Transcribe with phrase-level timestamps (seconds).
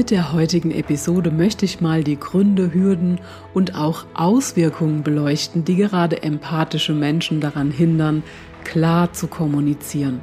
[0.00, 3.20] Mit der heutigen Episode möchte ich mal die Gründe, Hürden
[3.52, 8.22] und auch Auswirkungen beleuchten, die gerade empathische Menschen daran hindern,
[8.64, 10.20] klar zu kommunizieren.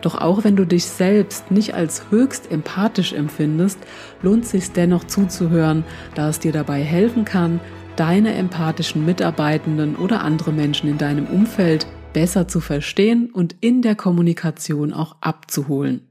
[0.00, 3.78] Doch auch wenn du dich selbst nicht als höchst empathisch empfindest,
[4.20, 5.84] lohnt es sich dennoch zuzuhören,
[6.16, 7.60] da es dir dabei helfen kann,
[7.94, 13.94] deine empathischen Mitarbeitenden oder andere Menschen in deinem Umfeld besser zu verstehen und in der
[13.94, 16.07] Kommunikation auch abzuholen.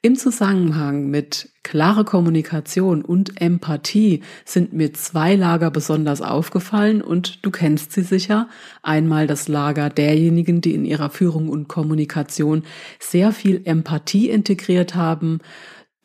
[0.00, 7.50] Im Zusammenhang mit klare Kommunikation und Empathie sind mir zwei Lager besonders aufgefallen und du
[7.50, 8.48] kennst sie sicher.
[8.80, 12.62] Einmal das Lager derjenigen, die in ihrer Führung und Kommunikation
[13.00, 15.40] sehr viel Empathie integriert haben,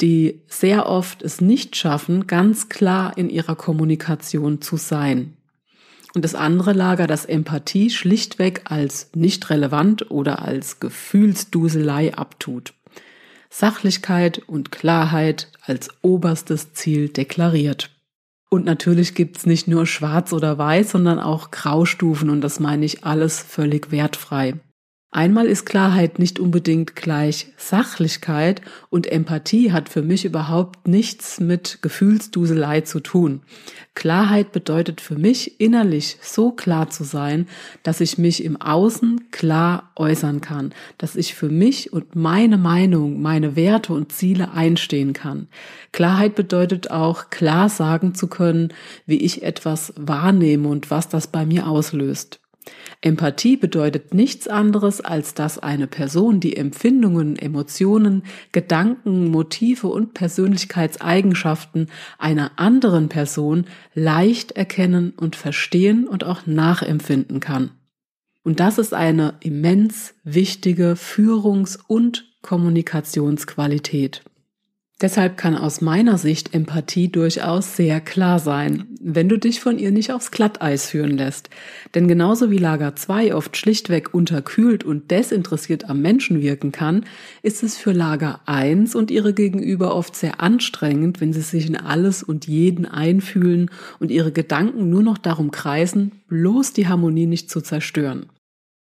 [0.01, 5.37] die sehr oft es nicht schaffen, ganz klar in ihrer Kommunikation zu sein.
[6.15, 12.73] Und das andere Lager, das Empathie schlichtweg als nicht relevant oder als Gefühlsduselei abtut.
[13.55, 17.91] Sachlichkeit und Klarheit als oberstes Ziel deklariert.
[18.49, 23.03] Und natürlich gibt's nicht nur schwarz oder weiß, sondern auch Graustufen und das meine ich
[23.03, 24.55] alles völlig wertfrei.
[25.15, 31.83] Einmal ist Klarheit nicht unbedingt gleich Sachlichkeit und Empathie hat für mich überhaupt nichts mit
[31.83, 33.41] Gefühlsduselei zu tun.
[33.93, 37.47] Klarheit bedeutet für mich innerlich so klar zu sein,
[37.83, 43.21] dass ich mich im Außen klar äußern kann, dass ich für mich und meine Meinung,
[43.21, 45.47] meine Werte und Ziele einstehen kann.
[45.91, 48.73] Klarheit bedeutet auch klar sagen zu können,
[49.05, 52.39] wie ich etwas wahrnehme und was das bei mir auslöst.
[53.01, 61.87] Empathie bedeutet nichts anderes, als dass eine Person die Empfindungen, Emotionen, Gedanken, Motive und Persönlichkeitseigenschaften
[62.17, 67.71] einer anderen Person leicht erkennen und verstehen und auch nachempfinden kann.
[68.43, 74.23] Und das ist eine immens wichtige Führungs- und Kommunikationsqualität.
[75.03, 79.91] Deshalb kann aus meiner Sicht Empathie durchaus sehr klar sein, wenn du dich von ihr
[79.91, 81.49] nicht aufs Glatteis führen lässt.
[81.93, 87.03] Denn genauso wie Lager 2 oft schlichtweg unterkühlt und desinteressiert am Menschen wirken kann,
[87.41, 91.75] ist es für Lager 1 und ihre Gegenüber oft sehr anstrengend, wenn sie sich in
[91.75, 97.49] alles und jeden einfühlen und ihre Gedanken nur noch darum kreisen, bloß die Harmonie nicht
[97.49, 98.27] zu zerstören.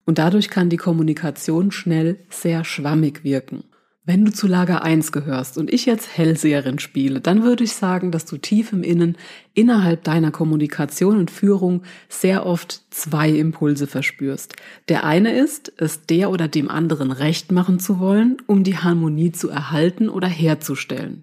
[0.06, 3.62] Und dadurch kann die Kommunikation schnell sehr schwammig wirken.
[4.02, 8.10] Wenn du zu Lager 1 gehörst und ich jetzt Hellseherin spiele, dann würde ich sagen,
[8.10, 9.18] dass du tief im Innen
[9.52, 14.56] innerhalb deiner Kommunikation und Führung sehr oft zwei Impulse verspürst.
[14.88, 19.32] Der eine ist, es der oder dem anderen recht machen zu wollen, um die Harmonie
[19.32, 21.22] zu erhalten oder herzustellen.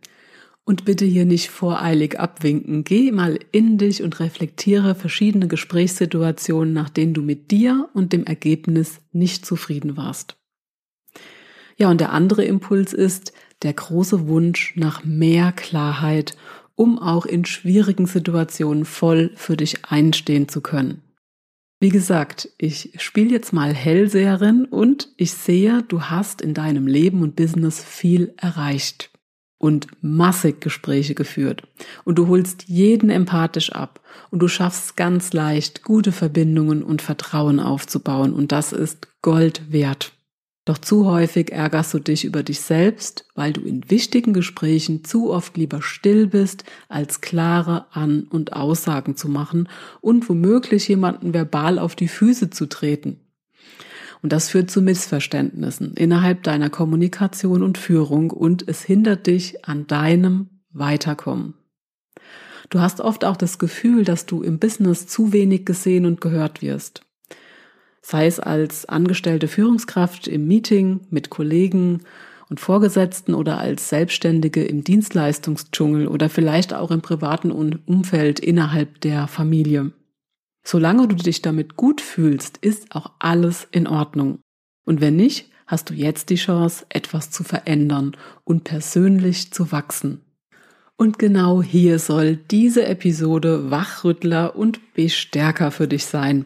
[0.63, 2.83] Und bitte hier nicht voreilig abwinken.
[2.83, 8.25] Geh mal in dich und reflektiere verschiedene Gesprächssituationen, nach denen du mit dir und dem
[8.25, 10.37] Ergebnis nicht zufrieden warst.
[11.77, 13.33] Ja, und der andere Impuls ist
[13.63, 16.35] der große Wunsch nach mehr Klarheit,
[16.75, 21.01] um auch in schwierigen Situationen voll für dich einstehen zu können.
[21.79, 27.21] Wie gesagt, ich spiele jetzt mal Hellseherin und ich sehe, du hast in deinem Leben
[27.21, 29.11] und Business viel erreicht
[29.59, 31.63] und massig Gespräche geführt.
[32.03, 34.01] Und du holst jeden empathisch ab
[34.31, 40.16] und du schaffst ganz leicht, gute Verbindungen und Vertrauen aufzubauen und das ist Gold wert.
[40.67, 45.31] Doch zu häufig ärgerst du dich über dich selbst, weil du in wichtigen Gesprächen zu
[45.31, 49.69] oft lieber still bist, als klare An- und Aussagen zu machen
[50.01, 53.21] und womöglich jemanden verbal auf die Füße zu treten.
[54.21, 59.87] Und das führt zu Missverständnissen innerhalb deiner Kommunikation und Führung und es hindert dich an
[59.87, 61.53] deinem Weiterkommen.
[62.69, 66.61] Du hast oft auch das Gefühl, dass du im Business zu wenig gesehen und gehört
[66.61, 67.06] wirst
[68.09, 72.03] sei es als angestellte Führungskraft im Meeting mit Kollegen
[72.49, 79.27] und Vorgesetzten oder als Selbstständige im Dienstleistungsdschungel oder vielleicht auch im privaten Umfeld innerhalb der
[79.27, 79.91] Familie.
[80.65, 84.39] Solange du dich damit gut fühlst, ist auch alles in Ordnung.
[84.85, 88.15] Und wenn nicht, hast du jetzt die Chance, etwas zu verändern
[88.45, 90.21] und persönlich zu wachsen.
[90.95, 96.45] Und genau hier soll diese Episode Wachrüttler und Bestärker für dich sein.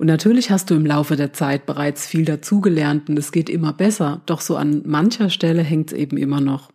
[0.00, 3.74] Und natürlich hast du im Laufe der Zeit bereits viel dazugelernt und es geht immer
[3.74, 6.72] besser, doch so an mancher Stelle hängt es eben immer noch.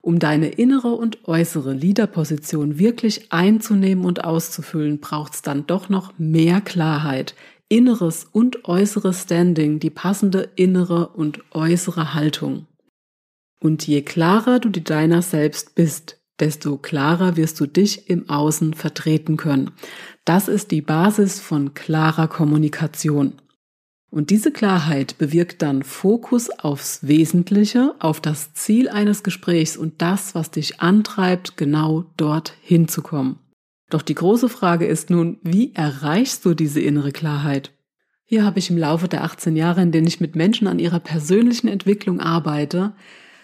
[0.00, 6.18] Um deine innere und äußere Leaderposition wirklich einzunehmen und auszufüllen, braucht es dann doch noch
[6.18, 7.34] mehr Klarheit,
[7.68, 12.66] inneres und äußeres Standing, die passende innere und äußere Haltung.
[13.60, 18.74] Und je klarer du dir deiner selbst bist, desto klarer wirst du dich im Außen
[18.74, 19.70] vertreten können.
[20.24, 23.34] Das ist die Basis von klarer Kommunikation.
[24.10, 30.34] Und diese Klarheit bewirkt dann Fokus aufs Wesentliche, auf das Ziel eines Gesprächs und das,
[30.34, 33.38] was dich antreibt, genau dort hinzukommen.
[33.90, 37.72] Doch die große Frage ist nun, wie erreichst du diese innere Klarheit?
[38.24, 40.98] Hier habe ich im Laufe der 18 Jahre, in denen ich mit Menschen an ihrer
[40.98, 42.94] persönlichen Entwicklung arbeite,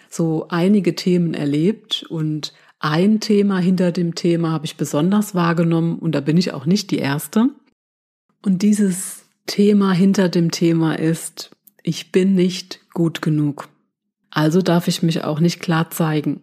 [0.09, 6.11] so einige Themen erlebt und ein Thema hinter dem Thema habe ich besonders wahrgenommen und
[6.13, 7.47] da bin ich auch nicht die Erste.
[8.45, 11.51] Und dieses Thema hinter dem Thema ist,
[11.81, 13.69] ich bin nicht gut genug.
[14.31, 16.41] Also darf ich mich auch nicht klar zeigen.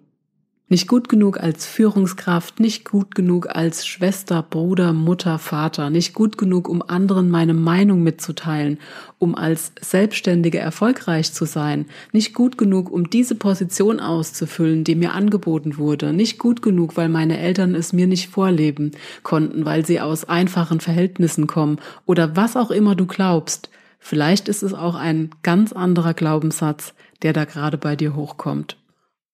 [0.72, 6.38] Nicht gut genug als Führungskraft, nicht gut genug als Schwester, Bruder, Mutter, Vater, nicht gut
[6.38, 8.78] genug, um anderen meine Meinung mitzuteilen,
[9.19, 15.12] um als Selbstständige erfolgreich zu sein, nicht gut genug, um diese Position auszufüllen, die mir
[15.12, 18.93] angeboten wurde, nicht gut genug, weil meine Eltern es mir nicht vorleben
[19.25, 23.70] konnten, weil sie aus einfachen Verhältnissen kommen oder was auch immer du glaubst.
[23.99, 28.76] Vielleicht ist es auch ein ganz anderer Glaubenssatz, der da gerade bei dir hochkommt.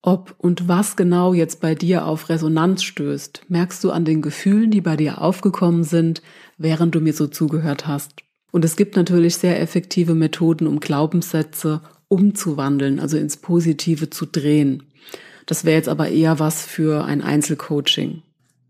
[0.03, 4.71] Ob und was genau jetzt bei dir auf Resonanz stößt, merkst du an den Gefühlen,
[4.71, 6.23] die bei dir aufgekommen sind,
[6.59, 8.23] während du mir so zugehört hast.
[8.53, 14.85] Und es gibt natürlich sehr effektive Methoden, um Glaubenssätze umzuwandeln, also ins Positive zu drehen.
[15.47, 18.23] Das wäre jetzt aber eher was für ein Einzelcoaching.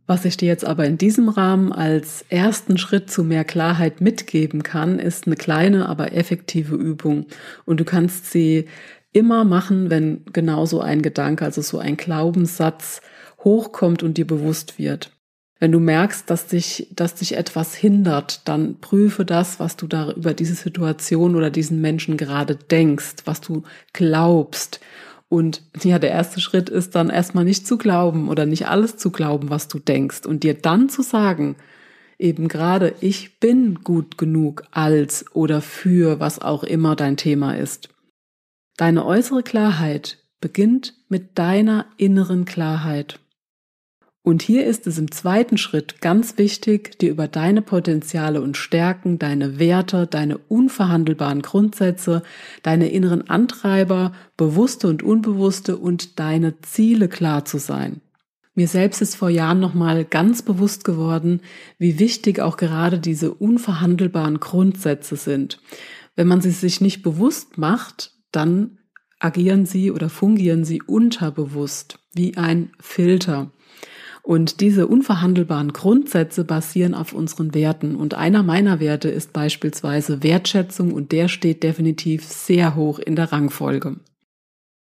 [0.07, 4.63] Was ich dir jetzt aber in diesem Rahmen als ersten Schritt zu mehr Klarheit mitgeben
[4.63, 7.27] kann, ist eine kleine, aber effektive Übung.
[7.65, 8.67] Und du kannst sie
[9.13, 13.01] immer machen, wenn genau so ein Gedanke, also so ein Glaubenssatz
[13.45, 15.13] hochkommt und dir bewusst wird.
[15.59, 20.13] Wenn du merkst, dass dich, dass dich etwas hindert, dann prüfe das, was du da
[20.13, 23.63] über diese Situation oder diesen Menschen gerade denkst, was du
[23.95, 24.81] glaubst.
[25.29, 29.11] Und ja, der erste Schritt ist dann erstmal nicht zu glauben oder nicht alles zu
[29.11, 31.57] glauben, was du denkst und dir dann zu sagen,
[32.19, 37.89] eben gerade, ich bin gut genug als oder für was auch immer dein Thema ist.
[38.77, 43.21] Deine äußere Klarheit beginnt mit deiner inneren Klarheit.
[44.23, 49.19] Und hier ist es im zweiten Schritt ganz wichtig, dir über deine Potenziale und Stärken,
[49.19, 52.23] deine Werte, deine unverhandelbaren Grundsätze,
[52.63, 58.01] deine inneren Antreiber, bewusste und unbewusste und deine Ziele klar zu sein.
[58.55, 61.41] Mir selbst ist vor Jahren nochmal ganz bewusst geworden,
[61.79, 65.61] wie wichtig auch gerade diese unverhandelbaren Grundsätze sind.
[66.17, 68.79] Wenn man sie sich nicht bewusst macht, dann
[69.19, 73.51] agieren sie oder fungieren sie unterbewusst wie ein Filter.
[74.23, 77.95] Und diese unverhandelbaren Grundsätze basieren auf unseren Werten.
[77.95, 83.31] Und einer meiner Werte ist beispielsweise Wertschätzung und der steht definitiv sehr hoch in der
[83.31, 84.01] Rangfolge.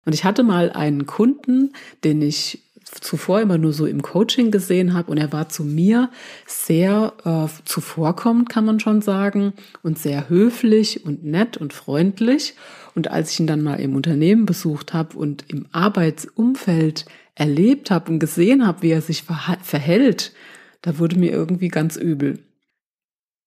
[0.05, 1.72] Und ich hatte mal einen Kunden,
[2.03, 6.10] den ich zuvor immer nur so im Coaching gesehen habe und er war zu mir
[6.48, 9.53] sehr äh, zuvorkommend, kann man schon sagen,
[9.84, 12.55] und sehr höflich und nett und freundlich.
[12.96, 17.05] Und als ich ihn dann mal im Unternehmen besucht habe und im Arbeitsumfeld
[17.36, 20.34] erlebt habe und gesehen habe, wie er sich verhält,
[20.81, 22.39] da wurde mir irgendwie ganz übel.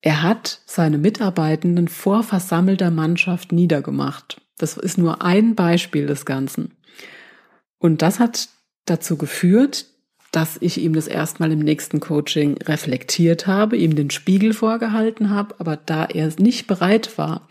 [0.00, 4.40] Er hat seine Mitarbeitenden vor versammelter Mannschaft niedergemacht.
[4.58, 6.74] Das ist nur ein Beispiel des Ganzen.
[7.78, 8.48] Und das hat
[8.84, 9.86] dazu geführt,
[10.32, 15.54] dass ich ihm das erstmal im nächsten Coaching reflektiert habe, ihm den Spiegel vorgehalten habe,
[15.58, 17.46] aber da er nicht bereit war,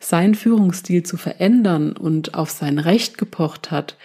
[0.00, 3.96] seinen Führungsstil zu verändern und auf sein Recht gepocht hat,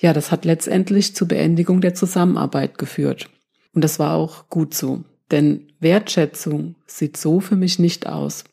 [0.00, 3.28] ja, das hat letztendlich zur Beendigung der Zusammenarbeit geführt.
[3.72, 5.04] Und das war auch gut so.
[5.30, 8.44] Denn Wertschätzung sieht so für mich nicht aus.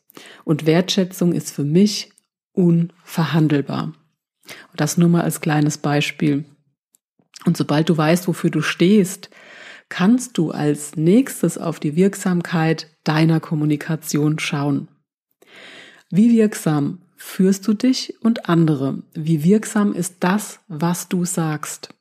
[0.44, 2.12] Und Wertschätzung ist für mich
[2.52, 3.92] unverhandelbar.
[4.70, 6.44] Und das nur mal als kleines Beispiel.
[7.44, 9.30] Und sobald du weißt, wofür du stehst,
[9.88, 14.88] kannst du als nächstes auf die Wirksamkeit deiner Kommunikation schauen.
[16.10, 19.02] Wie wirksam führst du dich und andere?
[19.14, 21.94] Wie wirksam ist das, was du sagst?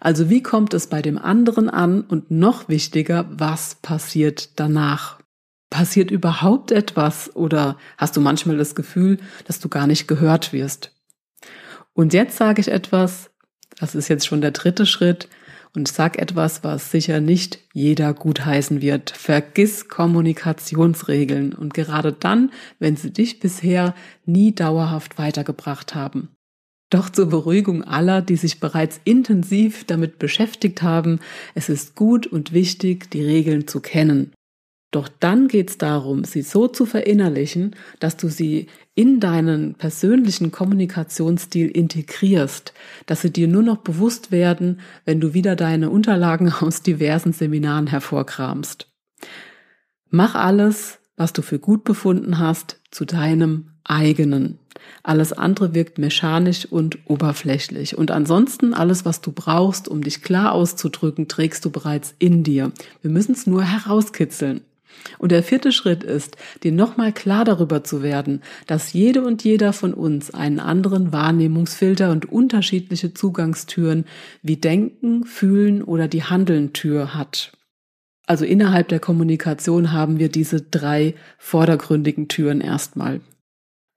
[0.00, 5.20] Also wie kommt es bei dem anderen an und noch wichtiger, was passiert danach?
[5.70, 10.92] Passiert überhaupt etwas oder hast du manchmal das Gefühl, dass du gar nicht gehört wirst?
[11.94, 13.30] Und jetzt sage ich etwas,
[13.82, 15.28] das ist jetzt schon der dritte Schritt,
[15.74, 19.10] und sag etwas, was sicher nicht jeder gutheißen wird.
[19.10, 26.28] Vergiss Kommunikationsregeln und gerade dann, wenn sie dich bisher nie dauerhaft weitergebracht haben.
[26.90, 31.20] Doch zur Beruhigung aller, die sich bereits intensiv damit beschäftigt haben,
[31.54, 34.32] es ist gut und wichtig, die Regeln zu kennen.
[34.92, 40.52] Doch dann geht es darum, sie so zu verinnerlichen, dass du sie in deinen persönlichen
[40.52, 42.74] Kommunikationsstil integrierst,
[43.06, 47.86] dass sie dir nur noch bewusst werden, wenn du wieder deine Unterlagen aus diversen Seminaren
[47.86, 48.86] hervorkramst.
[50.10, 54.58] Mach alles, was du für gut befunden hast, zu deinem eigenen.
[55.02, 57.96] Alles andere wirkt mechanisch und oberflächlich.
[57.96, 62.72] Und ansonsten alles, was du brauchst, um dich klar auszudrücken, trägst du bereits in dir.
[63.00, 64.60] Wir müssen es nur herauskitzeln.
[65.18, 69.72] Und der vierte Schritt ist, dir nochmal klar darüber zu werden, dass jede und jeder
[69.72, 74.04] von uns einen anderen Wahrnehmungsfilter und unterschiedliche Zugangstüren
[74.42, 77.52] wie Denken, Fühlen oder die Handeln-Tür hat.
[78.26, 83.20] Also innerhalb der Kommunikation haben wir diese drei vordergründigen Türen erstmal.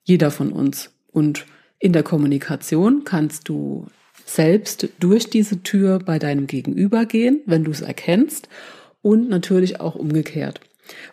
[0.04, 0.92] Jeder von uns.
[1.12, 1.46] Und
[1.80, 3.88] in der Kommunikation kannst du
[4.26, 8.50] selbst durch diese Tür bei deinem Gegenüber gehen, wenn du es erkennst
[9.02, 10.60] und natürlich auch umgekehrt.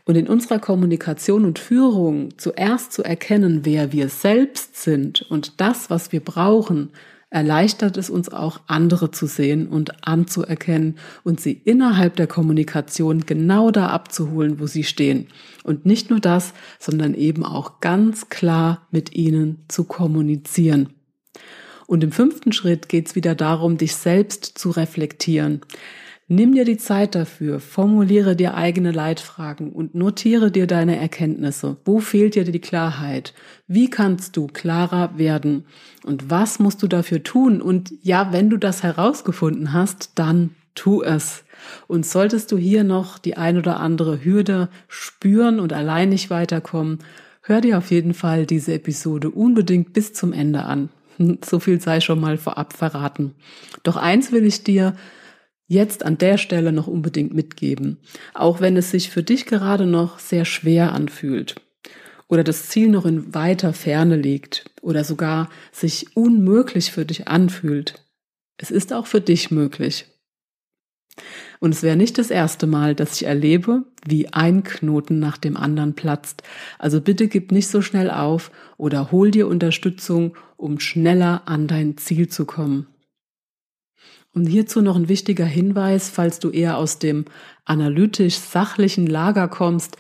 [0.04, 5.90] Und in unserer Kommunikation und Führung zuerst zu erkennen, wer wir selbst sind und das,
[5.90, 6.90] was wir brauchen,
[7.32, 13.70] erleichtert es uns auch, andere zu sehen und anzuerkennen und sie innerhalb der Kommunikation genau
[13.70, 15.28] da abzuholen, wo sie stehen.
[15.64, 20.90] Und nicht nur das, sondern eben auch ganz klar mit ihnen zu kommunizieren.
[21.86, 25.62] Und im fünften Schritt geht es wieder darum, dich selbst zu reflektieren.
[26.28, 31.76] Nimm dir die Zeit dafür, formuliere dir eigene Leitfragen und notiere dir deine Erkenntnisse.
[31.84, 33.34] Wo fehlt dir die Klarheit?
[33.66, 35.66] Wie kannst du klarer werden?
[36.04, 37.60] Und was musst du dafür tun?
[37.60, 41.44] Und ja, wenn du das herausgefunden hast, dann tu es.
[41.86, 47.00] Und solltest du hier noch die ein oder andere Hürde spüren und allein nicht weiterkommen,
[47.42, 50.88] hör dir auf jeden Fall diese Episode unbedingt bis zum Ende an.
[51.44, 53.34] So viel sei schon mal vorab verraten.
[53.82, 54.94] Doch eins will ich dir
[55.72, 57.98] jetzt an der Stelle noch unbedingt mitgeben,
[58.34, 61.56] auch wenn es sich für dich gerade noch sehr schwer anfühlt
[62.32, 68.06] oder das Ziel noch in weiter Ferne liegt oder sogar sich unmöglich für dich anfühlt.
[68.56, 70.06] Es ist auch für dich möglich.
[71.60, 75.58] Und es wäre nicht das erste Mal, dass ich erlebe, wie ein Knoten nach dem
[75.58, 76.42] anderen platzt.
[76.78, 81.98] Also bitte gib nicht so schnell auf oder hol dir Unterstützung, um schneller an dein
[81.98, 82.86] Ziel zu kommen.
[84.34, 87.26] Und hierzu noch ein wichtiger Hinweis, falls du eher aus dem
[87.64, 89.96] analytisch-sachlichen Lager kommst,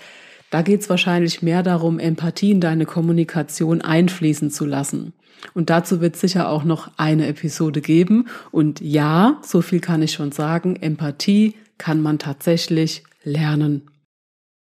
[0.50, 5.14] da geht es wahrscheinlich mehr darum, Empathie in deine Kommunikation einfließen zu lassen.
[5.54, 8.28] Und dazu wird sicher auch noch eine Episode geben.
[8.50, 13.82] Und ja, so viel kann ich schon sagen, Empathie kann man tatsächlich lernen.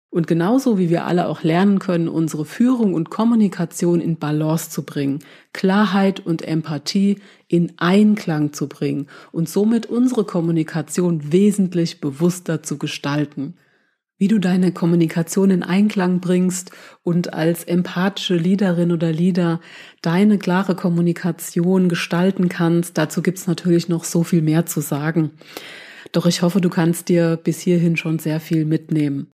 [0.10, 4.84] Und genauso wie wir alle auch lernen können, unsere Führung und Kommunikation in Balance zu
[4.84, 5.20] bringen,
[5.52, 13.56] Klarheit und Empathie in Einklang zu bringen und somit unsere Kommunikation wesentlich bewusster zu gestalten.
[14.20, 16.72] Wie du deine Kommunikation in Einklang bringst
[17.04, 19.60] und als empathische Leaderin oder Leader
[20.02, 25.32] deine klare Kommunikation gestalten kannst, dazu gibt's natürlich noch so viel mehr zu sagen.
[26.14, 29.28] Doch ich hoffe, du kannst dir bis hierhin schon sehr viel mitnehmen.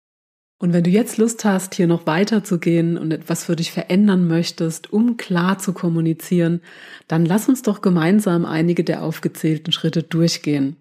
[0.62, 4.94] Und wenn du jetzt Lust hast, hier noch weiterzugehen und etwas für dich verändern möchtest,
[4.94, 6.62] um klar zu kommunizieren,
[7.08, 10.76] dann lass uns doch gemeinsam einige der aufgezählten Schritte durchgehen.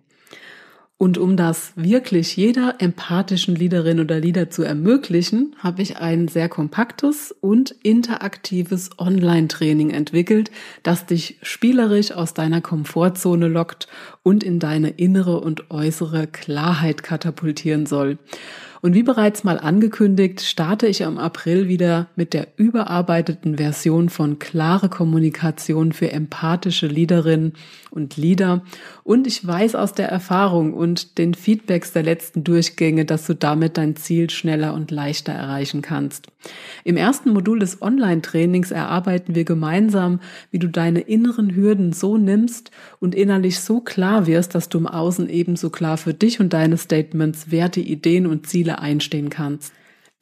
[0.99, 6.50] Und um das wirklich jeder empathischen Leaderin oder Leader zu ermöglichen, habe ich ein sehr
[6.50, 10.50] kompaktes und interaktives Online-Training entwickelt,
[10.82, 13.88] das dich spielerisch aus deiner Komfortzone lockt
[14.22, 18.18] und in deine innere und äußere Klarheit katapultieren soll.
[18.82, 24.38] Und wie bereits mal angekündigt, starte ich am April wieder mit der überarbeiteten Version von
[24.38, 27.52] Klare Kommunikation für empathische Leaderinnen
[27.90, 28.62] und Leader.
[29.04, 33.76] Und ich weiß aus der Erfahrung und den Feedbacks der letzten Durchgänge, dass du damit
[33.76, 36.28] dein Ziel schneller und leichter erreichen kannst.
[36.85, 40.20] Im ersten Modul des Online-Trainings erarbeiten wir gemeinsam,
[40.50, 44.87] wie du deine inneren Hürden so nimmst und innerlich so klar wirst, dass du im
[44.87, 49.73] Außen ebenso klar für dich und deine Statements, Werte, Ideen und Ziele einstehen kannst.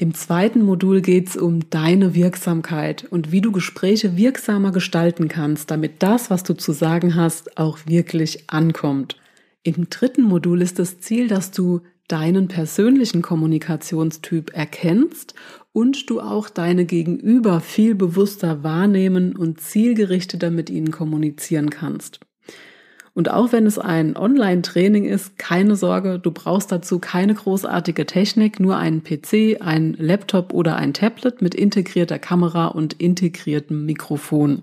[0.01, 5.73] Im zweiten Modul geht es um deine Wirksamkeit und wie du Gespräche wirksamer gestalten kannst,
[5.73, 9.17] damit das, was du zu sagen hast, auch wirklich ankommt.
[9.65, 15.35] Im dritten Modul ist das Ziel, dass du deinen persönlichen Kommunikationstyp erkennst
[15.79, 22.19] und du auch deine Gegenüber viel bewusster wahrnehmen und zielgerichteter mit ihnen kommunizieren kannst.
[23.15, 28.59] Und auch wenn es ein Online-Training ist, keine Sorge, du brauchst dazu keine großartige Technik,
[28.59, 34.63] nur einen PC, einen Laptop oder ein Tablet mit integrierter Kamera und integriertem Mikrofon.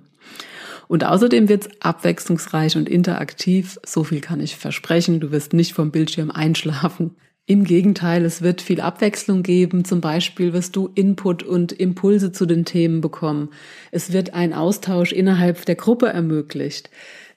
[0.89, 3.79] Und außerdem wird es abwechslungsreich und interaktiv.
[3.85, 5.21] So viel kann ich versprechen.
[5.21, 7.15] Du wirst nicht vom Bildschirm einschlafen.
[7.47, 9.85] Im Gegenteil, es wird viel Abwechslung geben.
[9.85, 13.49] Zum Beispiel wirst du Input und Impulse zu den Themen bekommen.
[13.91, 16.89] Es wird ein Austausch innerhalb der Gruppe ermöglicht.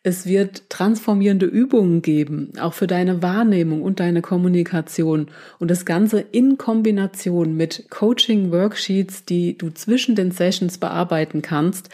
[0.02, 5.26] Es wird transformierende Übungen geben, auch für deine Wahrnehmung und deine Kommunikation.
[5.58, 11.90] Und das Ganze in Kombination mit Coaching-Worksheets, die du zwischen den Sessions bearbeiten kannst.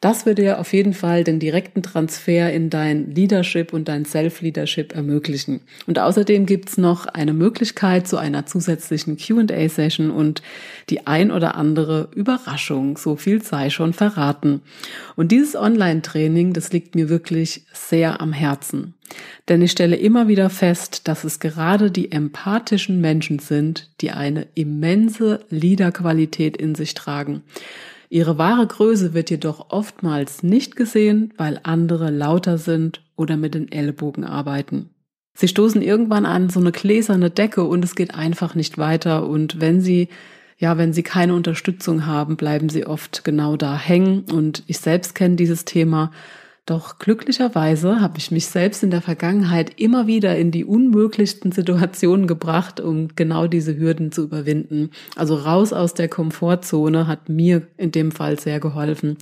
[0.00, 4.94] Das würde dir auf jeden Fall den direkten Transfer in dein Leadership und dein Self-Leadership
[4.94, 5.62] ermöglichen.
[5.88, 10.40] Und außerdem gibt's noch eine Möglichkeit zu einer zusätzlichen QA-Session und
[10.88, 12.96] die ein oder andere Überraschung.
[12.96, 14.60] So viel sei schon verraten.
[15.16, 18.94] Und dieses Online-Training, das liegt mir wirklich sehr am Herzen.
[19.48, 24.46] Denn ich stelle immer wieder fest, dass es gerade die empathischen Menschen sind, die eine
[24.54, 27.42] immense Leaderqualität in sich tragen.
[28.08, 33.70] Ihre wahre Größe wird jedoch oftmals nicht gesehen, weil andere lauter sind oder mit den
[33.70, 34.90] Ellbogen arbeiten.
[35.34, 39.28] Sie stoßen irgendwann an so eine gläserne Decke und es geht einfach nicht weiter.
[39.28, 40.08] Und wenn sie
[40.60, 44.24] ja, wenn sie keine Unterstützung haben, bleiben sie oft genau da hängen.
[44.24, 46.10] Und ich selbst kenne dieses Thema
[46.68, 52.26] doch glücklicherweise habe ich mich selbst in der Vergangenheit immer wieder in die unmöglichsten Situationen
[52.26, 54.90] gebracht, um genau diese Hürden zu überwinden.
[55.16, 59.16] Also raus aus der Komfortzone hat mir in dem Fall sehr geholfen.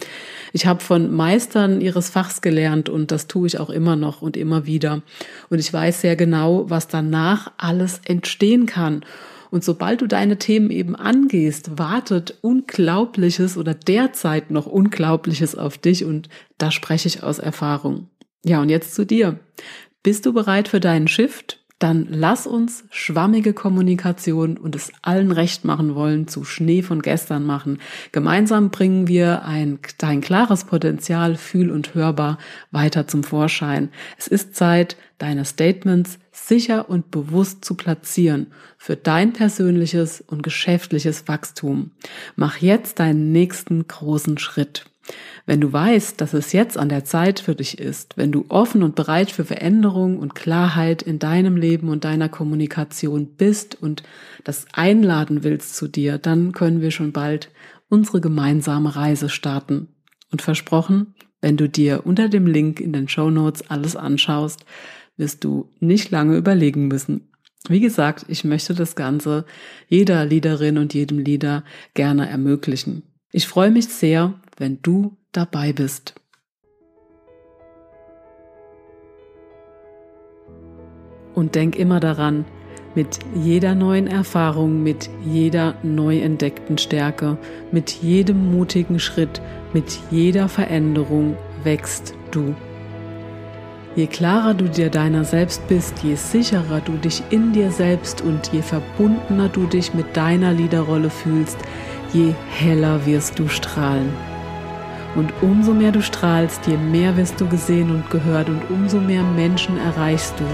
[0.53, 4.37] Ich habe von Meistern ihres Fachs gelernt und das tue ich auch immer noch und
[4.37, 5.03] immer wieder.
[5.49, 9.05] Und ich weiß sehr genau, was danach alles entstehen kann.
[9.57, 16.05] Und sobald du deine Themen eben angehst, wartet Unglaubliches oder derzeit noch Unglaubliches auf dich
[16.05, 18.11] und da spreche ich aus Erfahrung.
[18.45, 19.41] Ja, und jetzt zu dir.
[20.03, 21.65] Bist du bereit für deinen Shift?
[21.79, 27.45] Dann lass uns schwammige Kommunikation und es allen recht machen wollen zu Schnee von gestern
[27.45, 27.81] machen.
[28.13, 32.39] Gemeinsam bringen wir ein, dein klares Potenzial, fühl und hörbar
[32.71, 33.91] weiter zum Vorschein.
[34.17, 41.29] Es ist Zeit, deine Statements sicher und bewusst zu platzieren für dein persönliches und geschäftliches
[41.29, 41.91] Wachstum.
[42.37, 44.87] Mach jetzt deinen nächsten großen Schritt.
[45.47, 48.83] Wenn du weißt, dass es jetzt an der Zeit für dich ist, wenn du offen
[48.83, 54.03] und bereit für Veränderung und Klarheit in deinem Leben und deiner Kommunikation bist und
[54.43, 57.51] das einladen willst zu dir, dann können wir schon bald
[57.89, 59.89] unsere gemeinsame Reise starten.
[60.33, 64.65] Und versprochen, wenn du dir unter dem Link in den Show Notes alles anschaust,
[65.17, 67.29] wirst du nicht lange überlegen müssen.
[67.69, 69.45] Wie gesagt, ich möchte das Ganze
[69.89, 71.65] jeder Leaderin und jedem Leader
[71.95, 73.03] gerne ermöglichen.
[73.33, 76.15] Ich freue mich sehr, wenn du dabei bist.
[81.35, 82.47] Und denk immer daran,
[82.95, 87.37] mit jeder neuen Erfahrung, mit jeder neu entdeckten Stärke,
[87.71, 89.43] mit jedem mutigen Schritt,
[89.75, 92.55] mit jeder Veränderung wächst du.
[93.97, 98.53] Je klarer du dir deiner selbst bist, je sicherer du dich in dir selbst und
[98.53, 101.59] je verbundener du dich mit deiner Liederrolle fühlst,
[102.13, 104.09] je heller wirst du strahlen.
[105.17, 109.23] Und umso mehr du strahlst, je mehr wirst du gesehen und gehört und umso mehr
[109.23, 110.45] Menschen erreichst du.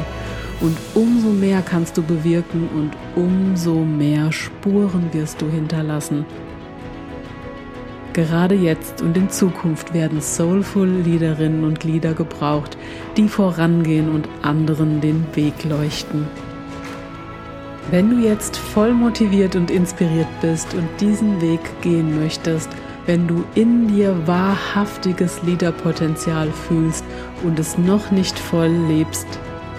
[0.64, 6.24] Und umso mehr kannst du bewirken und umso mehr Spuren wirst du hinterlassen.
[8.12, 12.76] Gerade jetzt und in Zukunft werden soulful Liederinnen und Lieder gebraucht,
[13.16, 16.26] die vorangehen und anderen den Weg leuchten.
[17.90, 22.68] Wenn du jetzt voll motiviert und inspiriert bist und diesen Weg gehen möchtest,
[23.06, 27.04] wenn du in dir wahrhaftiges Liederpotenzial fühlst
[27.42, 29.26] und es noch nicht voll lebst,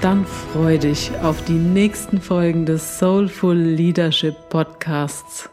[0.02, 5.53] dann freu dich auf die nächsten Folgen des Soulful Leadership Podcasts.